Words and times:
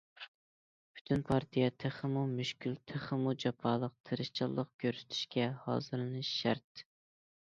پۈتۈن 0.93 1.19
پارتىيە 1.25 1.65
تېخىمۇ 1.83 2.23
مۈشكۈل، 2.31 2.73
تېخىمۇ 2.91 3.33
جاپالىق 3.43 3.93
تىرىشچانلىق 4.09 4.71
كۆرسىتىشكە 4.85 5.47
ھازىرلىنىشى 5.67 6.35
شەرت. 6.39 6.85